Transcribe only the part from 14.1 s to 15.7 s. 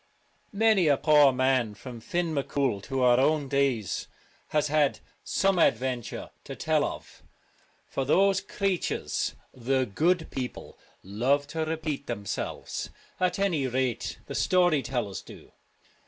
the story tellers do.